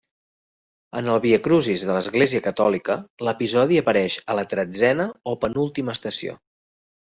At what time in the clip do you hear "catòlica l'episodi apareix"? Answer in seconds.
2.49-4.19